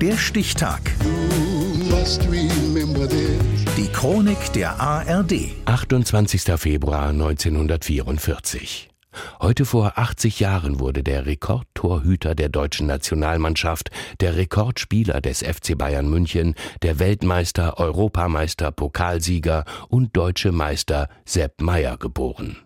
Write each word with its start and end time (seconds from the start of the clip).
Der 0.00 0.16
Stichtag. 0.16 0.80
Die 3.76 3.88
Chronik 3.92 4.52
der 4.52 4.80
ARD. 4.80 5.32
28. 5.64 6.42
Februar 6.56 7.08
1944. 7.08 8.90
Heute 9.40 9.64
vor 9.64 9.94
80 9.96 10.38
Jahren 10.38 10.78
wurde 10.78 11.02
der 11.02 11.26
Rekordtorhüter 11.26 12.36
der 12.36 12.48
deutschen 12.48 12.86
Nationalmannschaft, 12.86 13.90
der 14.20 14.36
Rekordspieler 14.36 15.20
des 15.20 15.42
FC 15.42 15.76
Bayern 15.76 16.08
München, 16.08 16.54
der 16.82 17.00
Weltmeister, 17.00 17.80
Europameister, 17.80 18.70
Pokalsieger 18.70 19.64
und 19.88 20.16
deutsche 20.16 20.52
Meister 20.52 21.08
Sepp 21.24 21.60
Meyer 21.60 21.96
geboren. 21.96 22.56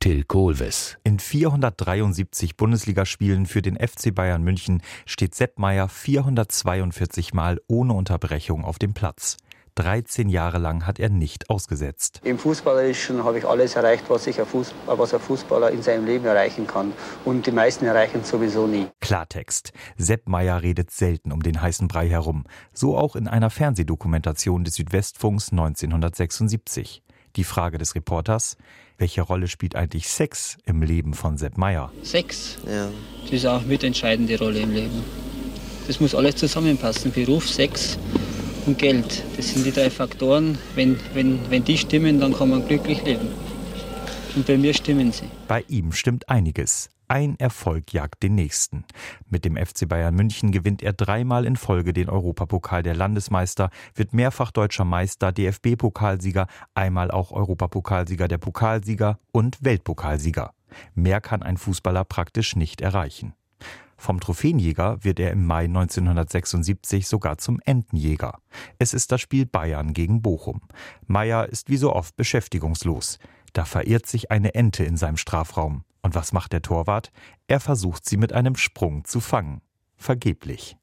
Till 0.00 0.24
Kohlwes. 0.24 0.98
In 1.04 1.18
473 1.18 2.56
Bundesligaspielen 2.56 3.46
für 3.46 3.62
den 3.62 3.76
FC 3.76 4.14
Bayern 4.14 4.42
München 4.42 4.82
steht 5.06 5.34
Sepp 5.34 5.58
Meyer 5.58 5.88
442 5.88 7.34
Mal 7.34 7.60
ohne 7.66 7.92
Unterbrechung 7.92 8.64
auf 8.64 8.78
dem 8.78 8.94
Platz. 8.94 9.36
13 9.78 10.28
Jahre 10.28 10.58
lang 10.58 10.86
hat 10.86 10.98
er 10.98 11.08
nicht 11.08 11.50
ausgesetzt. 11.50 12.20
Im 12.24 12.36
Fußballerischen 12.36 13.22
habe 13.22 13.38
ich 13.38 13.46
alles 13.46 13.76
erreicht, 13.76 14.06
was, 14.08 14.26
ich 14.26 14.40
ein 14.40 14.46
Fußballer, 14.46 14.98
was 14.98 15.14
ein 15.14 15.20
Fußballer 15.20 15.70
in 15.70 15.82
seinem 15.82 16.04
Leben 16.04 16.24
erreichen 16.24 16.66
kann. 16.66 16.92
Und 17.24 17.46
die 17.46 17.52
meisten 17.52 17.84
erreichen 17.84 18.22
es 18.22 18.28
sowieso 18.28 18.66
nie. 18.66 18.88
Klartext. 19.00 19.72
Sepp 19.96 20.28
Meyer 20.28 20.62
redet 20.62 20.90
selten 20.90 21.30
um 21.30 21.44
den 21.44 21.62
heißen 21.62 21.86
Brei 21.86 22.08
herum. 22.08 22.44
So 22.72 22.96
auch 22.96 23.14
in 23.14 23.28
einer 23.28 23.50
Fernsehdokumentation 23.50 24.64
des 24.64 24.74
Südwestfunks 24.74 25.52
1976. 25.52 27.04
Die 27.38 27.44
Frage 27.44 27.78
des 27.78 27.94
Reporters, 27.94 28.56
welche 28.98 29.22
Rolle 29.22 29.46
spielt 29.46 29.76
eigentlich 29.76 30.08
Sex 30.08 30.58
im 30.66 30.82
Leben 30.82 31.14
von 31.14 31.38
Sepp 31.38 31.56
Meyer? 31.56 31.92
Sex, 32.02 32.58
ja. 32.66 32.88
das 33.22 33.32
ist 33.32 33.46
auch 33.46 33.62
mitentscheidende 33.62 34.36
Rolle 34.36 34.58
im 34.58 34.72
Leben. 34.72 35.04
Das 35.86 36.00
muss 36.00 36.16
alles 36.16 36.34
zusammenpassen, 36.34 37.12
Beruf, 37.12 37.48
Sex 37.48 37.96
und 38.66 38.76
Geld. 38.76 39.22
Das 39.36 39.50
sind 39.50 39.64
die 39.64 39.70
drei 39.70 39.88
Faktoren. 39.88 40.58
Wenn, 40.74 40.98
wenn, 41.14 41.38
wenn 41.48 41.62
die 41.62 41.78
stimmen, 41.78 42.18
dann 42.18 42.34
kann 42.34 42.50
man 42.50 42.66
glücklich 42.66 43.04
leben. 43.04 43.28
Und 44.34 44.44
bei 44.44 44.58
mir 44.58 44.74
stimmen 44.74 45.12
sie. 45.12 45.30
Bei 45.46 45.64
ihm 45.68 45.92
stimmt 45.92 46.28
einiges. 46.28 46.90
Ein 47.10 47.36
Erfolg 47.38 47.94
jagt 47.94 48.22
den 48.22 48.34
nächsten. 48.34 48.84
Mit 49.30 49.46
dem 49.46 49.56
FC 49.56 49.88
Bayern 49.88 50.14
München 50.14 50.52
gewinnt 50.52 50.82
er 50.82 50.92
dreimal 50.92 51.46
in 51.46 51.56
Folge 51.56 51.94
den 51.94 52.10
Europapokal 52.10 52.82
der 52.82 52.94
Landesmeister, 52.94 53.70
wird 53.94 54.12
mehrfach 54.12 54.50
deutscher 54.50 54.84
Meister, 54.84 55.32
DFB-Pokalsieger, 55.32 56.46
einmal 56.74 57.10
auch 57.10 57.32
Europapokalsieger 57.32 58.28
der 58.28 58.36
Pokalsieger 58.36 59.18
und 59.32 59.56
Weltpokalsieger. 59.64 60.52
Mehr 60.94 61.22
kann 61.22 61.42
ein 61.42 61.56
Fußballer 61.56 62.04
praktisch 62.04 62.56
nicht 62.56 62.82
erreichen. 62.82 63.32
Vom 63.96 64.20
Trophäenjäger 64.20 65.02
wird 65.02 65.18
er 65.18 65.32
im 65.32 65.46
Mai 65.46 65.64
1976 65.64 67.08
sogar 67.08 67.38
zum 67.38 67.58
Entenjäger. 67.64 68.38
Es 68.78 68.92
ist 68.92 69.10
das 69.12 69.22
Spiel 69.22 69.46
Bayern 69.46 69.94
gegen 69.94 70.20
Bochum. 70.20 70.60
Meyer 71.06 71.48
ist 71.48 71.70
wie 71.70 71.78
so 71.78 71.94
oft 71.94 72.16
beschäftigungslos. 72.16 73.18
Da 73.54 73.64
verirrt 73.64 74.06
sich 74.06 74.30
eine 74.30 74.54
Ente 74.54 74.84
in 74.84 74.98
seinem 74.98 75.16
Strafraum. 75.16 75.84
Und 76.08 76.14
was 76.14 76.32
macht 76.32 76.54
der 76.54 76.62
Torwart? 76.62 77.12
Er 77.48 77.60
versucht 77.60 78.06
sie 78.08 78.16
mit 78.16 78.32
einem 78.32 78.56
Sprung 78.56 79.04
zu 79.04 79.20
fangen. 79.20 79.60
Vergeblich. 79.94 80.78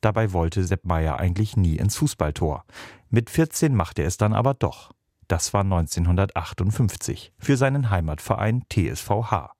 Dabei 0.00 0.32
wollte 0.32 0.64
Sepp 0.64 0.84
Meier 0.84 1.20
eigentlich 1.20 1.56
nie 1.56 1.76
ins 1.76 1.94
Fußballtor. 1.94 2.64
Mit 3.08 3.30
14 3.30 3.76
machte 3.76 4.02
er 4.02 4.08
es 4.08 4.16
dann 4.16 4.32
aber 4.32 4.54
doch. 4.54 4.90
Das 5.28 5.54
war 5.54 5.60
1958 5.60 7.32
für 7.38 7.56
seinen 7.56 7.90
Heimatverein 7.90 8.64
TSVH. 8.68 9.52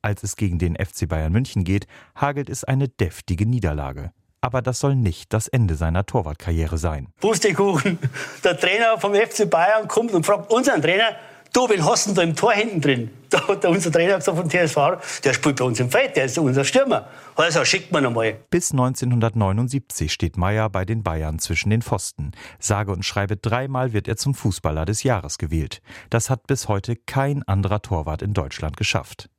Als 0.00 0.22
es 0.22 0.36
gegen 0.36 0.58
den 0.58 0.74
FC 0.74 1.06
Bayern 1.06 1.32
München 1.32 1.62
geht, 1.62 1.86
hagelt 2.14 2.48
es 2.48 2.64
eine 2.64 2.88
deftige 2.88 3.44
Niederlage. 3.44 4.10
Aber 4.40 4.62
das 4.62 4.80
soll 4.80 4.96
nicht 4.96 5.34
das 5.34 5.48
Ende 5.48 5.74
seiner 5.74 6.06
Torwartkarriere 6.06 6.78
sein. 6.78 7.08
Pustekuchen, 7.20 7.98
der 8.42 8.58
Trainer 8.58 8.98
vom 8.98 9.14
FC 9.14 9.50
Bayern 9.50 9.86
kommt 9.86 10.12
und 10.12 10.24
fragt 10.24 10.50
unseren 10.50 10.80
Trainer, 10.80 11.14
Du, 11.56 11.66
wen 11.70 11.82
hast 11.82 12.06
du 12.06 12.12
da 12.12 12.20
im 12.20 12.36
Tor 12.36 12.52
hinten 12.52 12.82
drin? 12.82 13.10
Da 13.30 13.48
hat 13.48 13.64
unser 13.64 13.90
Trainer 13.90 14.18
gesagt 14.18 14.36
vom 14.36 14.50
TSV, 14.50 15.22
der 15.24 15.32
spielt 15.32 15.56
bei 15.56 15.64
uns 15.64 15.80
im 15.80 15.90
Feld, 15.90 16.14
der 16.14 16.26
ist 16.26 16.36
unser 16.36 16.64
Stürmer. 16.64 17.08
Also 17.34 17.64
schickt 17.64 17.90
man 17.92 18.04
einmal. 18.04 18.36
Bis 18.50 18.72
1979 18.72 20.12
steht 20.12 20.36
Meier 20.36 20.68
bei 20.68 20.84
den 20.84 21.02
Bayern 21.02 21.38
zwischen 21.38 21.70
den 21.70 21.80
Pfosten. 21.80 22.32
Sage 22.58 22.92
und 22.92 23.06
schreibe 23.06 23.38
dreimal 23.38 23.94
wird 23.94 24.06
er 24.06 24.18
zum 24.18 24.34
Fußballer 24.34 24.84
des 24.84 25.02
Jahres 25.02 25.38
gewählt. 25.38 25.80
Das 26.10 26.28
hat 26.28 26.46
bis 26.46 26.68
heute 26.68 26.94
kein 26.94 27.42
anderer 27.44 27.80
Torwart 27.80 28.20
in 28.20 28.34
Deutschland 28.34 28.76
geschafft. 28.76 29.30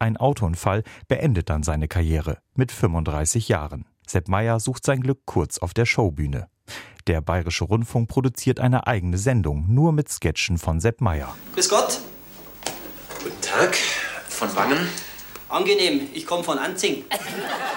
Ein 0.00 0.16
Autounfall 0.16 0.82
beendet 1.06 1.50
dann 1.50 1.62
seine 1.62 1.86
Karriere 1.86 2.38
mit 2.56 2.72
35 2.72 3.48
Jahren. 3.48 3.84
Sepp 4.08 4.26
Meier 4.26 4.58
sucht 4.58 4.84
sein 4.84 5.00
Glück 5.00 5.20
kurz 5.24 5.58
auf 5.58 5.72
der 5.72 5.86
Showbühne. 5.86 6.48
Der 7.06 7.20
Bayerische 7.20 7.64
Rundfunk 7.64 8.08
produziert 8.08 8.60
eine 8.60 8.86
eigene 8.86 9.18
Sendung, 9.18 9.66
nur 9.68 9.92
mit 9.92 10.08
Sketchen 10.08 10.56
von 10.56 10.80
Sepp 10.80 11.02
Meier. 11.02 11.36
Grüß 11.54 11.68
Gott. 11.68 12.00
Guten 13.22 13.40
Tag. 13.42 13.76
Von 14.28 14.54
Wangen? 14.56 14.88
Angenehm, 15.50 16.08
ich 16.14 16.26
komme 16.26 16.42
von 16.42 16.58
Anzing. 16.58 17.04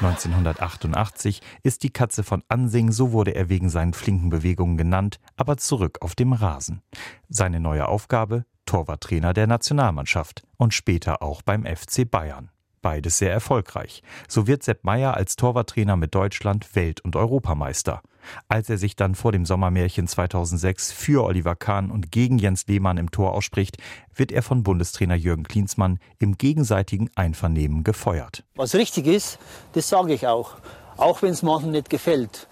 1988 0.02 1.42
ist 1.62 1.84
die 1.84 1.90
Katze 1.90 2.24
von 2.24 2.42
Ansing, 2.48 2.92
so 2.92 3.12
wurde 3.12 3.36
er 3.36 3.50
wegen 3.50 3.70
seinen 3.70 3.94
flinken 3.94 4.30
Bewegungen 4.30 4.78
genannt, 4.78 5.20
aber 5.36 5.58
zurück 5.58 5.98
auf 6.02 6.16
dem 6.16 6.32
Rasen. 6.34 6.82
Seine 7.28 7.60
neue 7.60 7.88
Aufgabe? 7.88 8.46
Torwarttrainer 8.66 9.34
der 9.34 9.48
Nationalmannschaft 9.48 10.44
und 10.58 10.74
später 10.74 11.22
auch 11.22 11.42
beim 11.42 11.66
FC 11.66 12.10
Bayern. 12.10 12.50
Beides 12.88 13.18
sehr 13.18 13.34
erfolgreich. 13.34 14.02
So 14.30 14.48
wird 14.48 14.64
Sepp 14.64 14.86
Meier 14.86 15.14
als 15.16 15.36
Torwarttrainer 15.36 15.98
mit 15.98 16.16
Deutschland 16.16 16.74
Welt- 16.74 17.02
und 17.02 17.18
Europameister. 17.18 18.02
Als 18.48 18.70
er 18.70 18.78
sich 18.78 18.96
dann 18.96 19.14
vor 19.14 19.34
dem 19.34 19.46
Sommermärchen 19.46 20.08
2006 20.08 20.94
für 20.94 21.26
Oliver 21.26 21.58
Kahn 21.58 21.92
und 21.92 22.14
gegen 22.14 22.40
Jens 22.40 22.66
Lehmann 22.68 22.96
im 22.96 23.12
Tor 23.12 23.34
ausspricht, 23.34 23.76
wird 24.16 24.32
er 24.32 24.42
von 24.42 24.64
Bundestrainer 24.64 25.16
Jürgen 25.16 25.44
Klinsmann 25.44 26.00
im 26.18 26.38
gegenseitigen 26.38 27.10
Einvernehmen 27.16 27.84
gefeuert. 27.84 28.46
Was 28.56 28.74
richtig 28.74 29.06
ist, 29.06 29.38
das 29.74 29.90
sage 29.90 30.14
ich 30.14 30.26
auch, 30.26 30.56
auch 30.96 31.22
wenn 31.22 31.32
es 31.32 31.44
manchen 31.44 31.72
nicht 31.72 31.90
gefällt. 31.90 32.48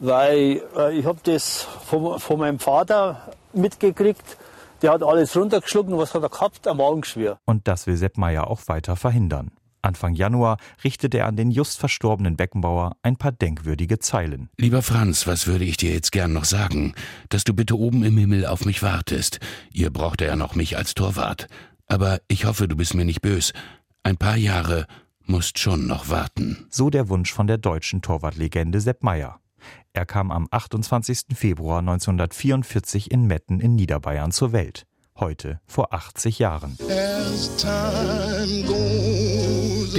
Weil 0.00 0.62
äh, 0.76 0.98
ich 0.98 1.06
habe 1.06 1.20
das 1.22 1.68
von, 1.84 2.18
von 2.18 2.40
meinem 2.40 2.58
Vater 2.58 3.30
mitgekriegt, 3.52 4.36
der 4.82 4.90
hat 4.90 5.04
alles 5.04 5.36
runtergeschluckt 5.36 5.92
und 5.92 5.98
was 5.98 6.12
hat 6.12 6.24
er 6.24 6.28
gehabt? 6.28 6.66
Am 6.66 6.78
Magengeschwür. 6.78 7.38
Und 7.44 7.68
das 7.68 7.86
will 7.86 7.96
Sepp 7.96 8.18
Meier 8.18 8.48
auch 8.48 8.62
weiter 8.66 8.96
verhindern. 8.96 9.52
Anfang 9.86 10.14
Januar 10.14 10.58
richtete 10.84 11.18
er 11.18 11.26
an 11.26 11.36
den 11.36 11.50
just 11.50 11.78
verstorbenen 11.78 12.36
Beckenbauer 12.36 12.96
ein 13.02 13.16
paar 13.16 13.32
denkwürdige 13.32 13.98
Zeilen. 13.98 14.50
Lieber 14.58 14.82
Franz, 14.82 15.26
was 15.26 15.46
würde 15.46 15.64
ich 15.64 15.76
dir 15.76 15.92
jetzt 15.92 16.12
gern 16.12 16.32
noch 16.32 16.44
sagen? 16.44 16.94
Dass 17.28 17.44
du 17.44 17.54
bitte 17.54 17.78
oben 17.78 18.04
im 18.04 18.18
Himmel 18.18 18.46
auf 18.46 18.64
mich 18.64 18.82
wartest. 18.82 19.40
Ihr 19.72 19.90
braucht 19.90 20.20
ja 20.20 20.36
noch 20.36 20.54
mich 20.54 20.76
als 20.76 20.94
Torwart. 20.94 21.46
Aber 21.86 22.20
ich 22.28 22.44
hoffe, 22.44 22.68
du 22.68 22.76
bist 22.76 22.94
mir 22.94 23.04
nicht 23.04 23.22
bös. 23.22 23.52
Ein 24.02 24.16
paar 24.16 24.36
Jahre 24.36 24.86
musst 25.24 25.58
schon 25.58 25.86
noch 25.86 26.08
warten. 26.08 26.66
So 26.68 26.90
der 26.90 27.08
Wunsch 27.08 27.32
von 27.32 27.46
der 27.46 27.58
deutschen 27.58 28.02
Torwartlegende 28.02 28.80
Sepp 28.80 29.02
Meyer. 29.02 29.40
Er 29.92 30.04
kam 30.04 30.30
am 30.30 30.48
28. 30.50 31.34
Februar 31.34 31.78
1944 31.78 33.10
in 33.10 33.26
Metten 33.26 33.60
in 33.60 33.76
Niederbayern 33.76 34.32
zur 34.32 34.52
Welt 34.52 34.86
heute 35.18 35.60
vor 35.66 35.92
80 35.92 36.38
Jahren. 36.38 36.76